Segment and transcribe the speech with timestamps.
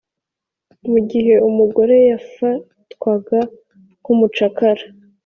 [0.91, 3.39] mu gihe umugore yafatwaga
[3.99, 4.85] nk’umucakara